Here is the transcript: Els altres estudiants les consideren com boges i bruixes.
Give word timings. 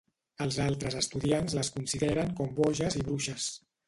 Els 0.43 0.55
altres 0.67 0.95
estudiants 1.01 1.55
les 1.57 1.69
consideren 1.75 2.33
com 2.39 2.57
boges 2.61 2.99
i 3.01 3.05
bruixes. 3.11 3.47